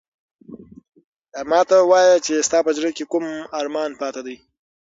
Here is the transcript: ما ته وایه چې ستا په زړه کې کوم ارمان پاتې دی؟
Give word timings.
ما 1.49 1.59
ته 1.69 1.77
وایه 1.91 2.15
چې 2.25 2.33
ستا 2.47 2.59
په 2.65 2.71
زړه 2.77 2.89
کې 2.97 3.05
کوم 3.11 3.25
ارمان 3.59 3.91
پاتې 4.01 4.21
دی؟ 4.25 4.35